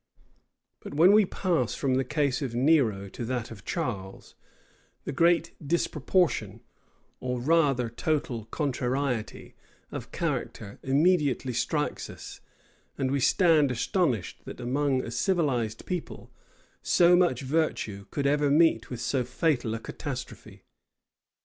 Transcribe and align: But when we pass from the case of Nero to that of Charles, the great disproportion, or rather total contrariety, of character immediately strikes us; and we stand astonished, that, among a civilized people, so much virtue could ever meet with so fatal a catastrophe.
But 0.79 0.95
when 0.95 1.11
we 1.11 1.25
pass 1.25 1.75
from 1.75 1.93
the 1.93 2.03
case 2.03 2.41
of 2.41 2.55
Nero 2.55 3.07
to 3.09 3.23
that 3.25 3.51
of 3.51 3.63
Charles, 3.63 4.33
the 5.03 5.11
great 5.11 5.53
disproportion, 5.63 6.61
or 7.19 7.39
rather 7.39 7.87
total 7.87 8.45
contrariety, 8.45 9.53
of 9.91 10.11
character 10.11 10.79
immediately 10.81 11.53
strikes 11.53 12.09
us; 12.09 12.41
and 12.97 13.11
we 13.11 13.19
stand 13.19 13.69
astonished, 13.69 14.41
that, 14.45 14.59
among 14.59 15.03
a 15.05 15.11
civilized 15.11 15.85
people, 15.85 16.31
so 16.81 17.15
much 17.15 17.41
virtue 17.41 18.07
could 18.09 18.25
ever 18.25 18.49
meet 18.49 18.89
with 18.89 19.01
so 19.01 19.23
fatal 19.23 19.75
a 19.75 19.79
catastrophe. 19.79 20.63